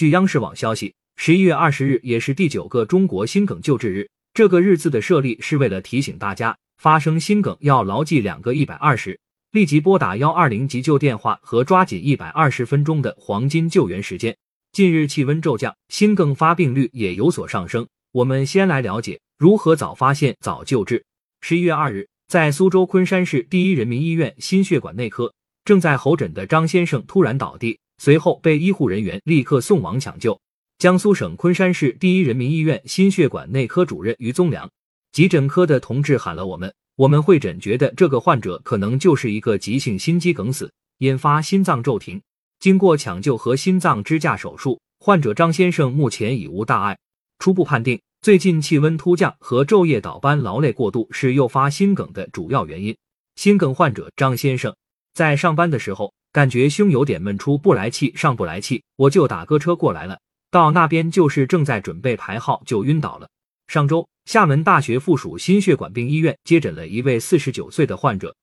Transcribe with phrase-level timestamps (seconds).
[0.00, 4.08] 据央视网消息，十一月二十日也是第九个中国心梗救治日。
[4.32, 9.20] 这个日子的设立是为了提醒大家，发生心梗要牢记两个一百二十，
[9.52, 14.34] 立即拨打幺二零急救电话和抓紧一百二十分钟的黄金救援时间。
[14.72, 17.86] 近日气温骤降，心梗发病率也有所上升。
[18.12, 21.04] 我们先来了解如何早发现、早救治。
[21.42, 25.34] 十一月二日，在苏州昆山市第一人民医院心血管内科，
[25.66, 30.40] 正在候诊的张先生突然倒地，随后被医护人员立刻送往抢救。
[30.78, 34.70] 江苏省昆山市第一人民医院心血管内科主任于宗良，
[35.12, 42.18] 急诊科的同志喊了我们，我们会诊觉得这个患者可能就是一个急性心肌梗死，引发心脏骤停。
[42.58, 46.98] 经过抢救和心脏支架手术，患者张先生目前已无大碍。
[47.38, 52.96] 初步判定，最近气温突降和昼夜倒班劳累过度是诱发心梗的主要原因。
[53.36, 54.74] 心梗患者张先生
[55.12, 60.18] 在上班的时候，感觉胸有点闷，出不来气，上不来气，我就打个车过来了。
[60.50, 63.28] 到那边就是正在准备排号，就晕倒了。
[63.66, 68.34] 上周，厦门大学附属心血管病医院接诊了一位四十九岁的患者。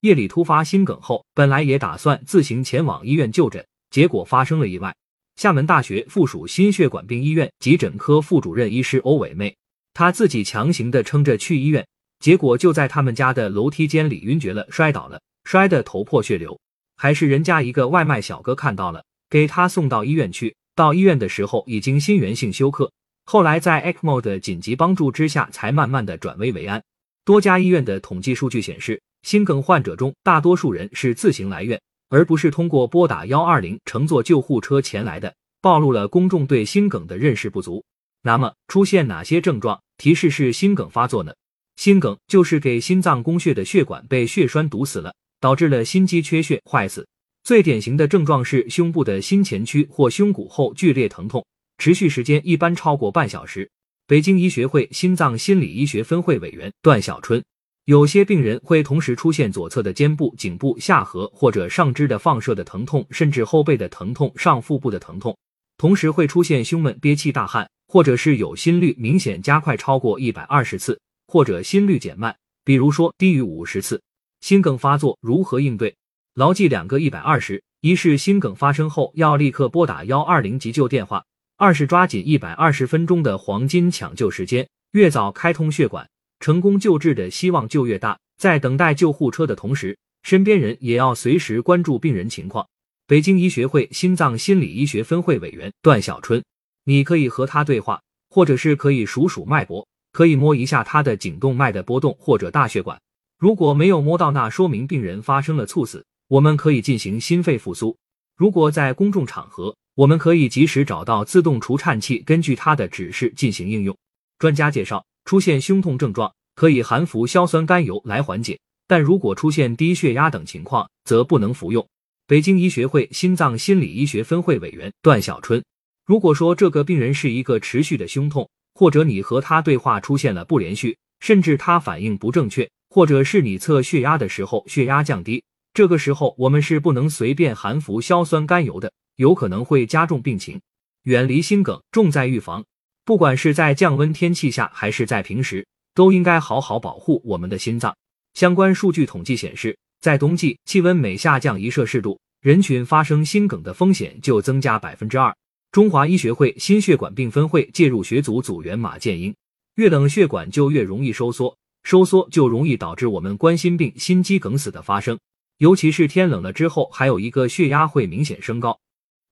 [0.00, 4.94] 夜里突发心梗后，本来也打算自行前往医院就诊，结果发生了意外。
[5.36, 9.56] 厦门大学附属心血管病医院急诊科副主任医师欧伟妹，
[9.94, 11.86] 她自己强行的撑着去医院，
[12.20, 16.58] 结果就在他们家的楼梯间里晕厥了，摔倒了，摔得头破血流，
[16.96, 20.54] 还是人家一个外卖小哥看到了，给他送到医院去。
[20.74, 22.90] 到医院的时候已经心源性休克，
[23.24, 26.82] 后来在 ECMO 的紧急帮助之下，才慢慢的转危为安。
[27.24, 29.00] 多家医院的统计数据显示。
[29.22, 31.80] 心梗患者中，大多数人是自行来院，
[32.10, 37.82] 而不是通过拨打幺二零乘坐救护车前来的，暴露了公众对心梗的认识不足。
[38.22, 41.34] 那么，出现哪些症状提示是心梗发作呢？
[41.74, 47.06] 心梗就是给心脏供血的血管被血栓堵死了，导致了心肌缺血坏死。
[47.44, 51.44] 最典型的症状是胸部的心前区或胸骨后剧烈疼痛，
[51.78, 53.70] 持续时间一般超过半小时。
[54.08, 57.42] 北京医学会心脏心理医学分会委员段小春。
[57.84, 65.36] 有些病人会同时出现左侧的肩部、颈部、下颌或者上肢的放射的疼痛，甚至后背的疼痛、上腹部的疼痛，
[65.78, 74.02] 同时会出现胸闷、憋气、大汗，或者是有心率明显加快超过一百二十次，或者心率减慢，比如说低于五十次。
[74.46, 75.96] 心梗发作如何应对？
[76.34, 81.18] 牢记两个一百二十：一是心梗发生后要立刻拨打幺二零急救电话；
[81.56, 86.08] 二是抓紧一百二十分钟的黄金抢救时间，越早开通血管。
[86.38, 88.16] 成功救治的希望就越大。
[88.38, 92.64] 在等待救护车的同时，身边人也要随时关注病人情况。
[93.08, 96.40] 北京医学会心脏心理医学分会委员段小春，
[96.84, 102.96] 你可以和他对话，或者是可以数数脉搏，可以摸一下他的颈动脉的波动或者大血管。
[103.38, 107.96] 如果没有摸到，那说明病人发生了猝死，我们可以进行心肺复苏。
[108.36, 113.96] 如果在公众场合，我们可以及时找到自动除颤器，根据他的指示进行应用。
[114.38, 115.04] 专家介绍。
[115.26, 121.84] 出现胸痛症状，可以含服硝酸甘油来缓解，但如果出现低血压等情况，则不能服用。
[122.28, 125.64] 北京医学会心脏心理医学分会委员段小春，
[126.06, 140.58] 如果说这个病人是一个持续的胸痛，或者你和他对话出现了不连续，甚至他反应不正确，或者是你测血压的时候血压降低，这个时候我们是不能随便含服硝酸甘油的，有可能会加重病情。
[141.02, 142.64] 远离心梗，重在预防。
[143.04, 147.94] 不管是在降温天气下，还是在平时，都应该好好保护我们的心脏。
[148.32, 155.36] 相关数据统计显示，在冬季气温每下降一摄氏度，人群发生心梗的风险就增加百分之二。
[155.70, 159.36] 中华医学会心血管病分会介入学组组员马建英，
[159.74, 161.54] 越冷血管就越容易收缩，
[161.86, 165.16] 收缩就容易导致我们冠心病、心肌梗死的发生。
[165.58, 168.76] 尤其是天冷了之后，还有一个血压会明显升高。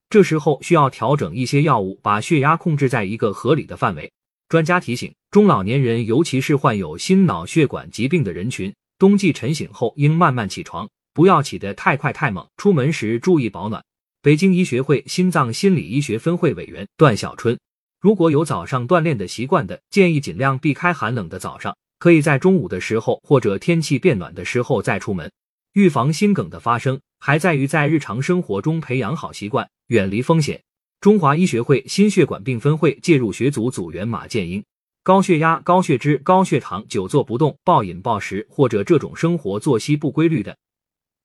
[0.08, 4.12] 这时候需要调整一些药物，把血压控制在一个合理的范围。
[4.48, 12.46] 专家提醒，中老年人，尤其是患有心脑血管疾病的人群，冬季晨醒后应慢慢起床，不要起得太快太猛。
[12.56, 13.82] 出门时注意保暖。
[14.22, 17.58] 北京医学会心脏心理医学分会委员段小春，
[18.00, 25.30] 如果有早上锻炼的习惯的，建议尽量避开寒冷的早上，可以在中午的时候或者天气变暖的时候再出门。
[25.72, 29.68] 预防心梗的发生，还在于在日常生活中培养好习惯。
[29.88, 30.62] 远离风险。
[31.00, 34.64] 中华医学会心血管病分会介入学组组员马建英：
[35.02, 40.56] 高血压、高血脂、高血糖、久坐不动、暴饮暴食或者这种生活作息不规律的，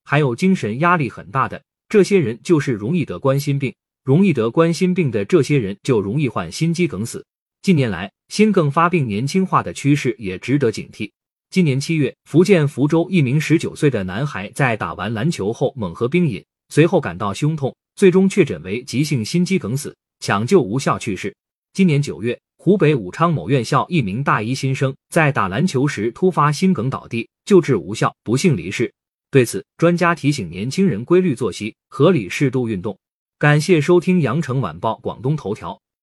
[0.03, 3.73] 还有精神压力很大的这些人，就是容易得冠心病。
[4.03, 7.25] 容易得冠心病的这些人，就容易患心肌梗死。
[7.61, 11.11] 近年来，心梗发病年轻化的趋势也值得警惕。
[11.49, 17.75] 今年七月，福建福州一名十九岁的男孩在打完篮球后猛喝冰饮，随后感到胸痛。
[17.97, 21.35] 最终确诊为急性心肌梗死，抢救无效去世。
[21.73, 28.93] 今年九月，湖北武昌某院校一名大一新生在打篮球时突发心梗倒地，救治无效，不幸离世。
[29.31, 32.97] 对此，专家提醒年轻人规律作息，合理适度运动。
[33.37, 35.77] 感谢收听羊城晚报广东头条。